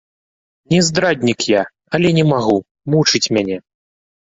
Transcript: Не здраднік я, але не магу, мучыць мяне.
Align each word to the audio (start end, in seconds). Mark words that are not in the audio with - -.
Не 0.73 0.79
здраднік 0.87 1.39
я, 1.51 1.61
але 1.99 2.15
не 2.21 2.25
магу, 2.33 2.57
мучыць 2.97 3.25
мяне. 3.39 3.63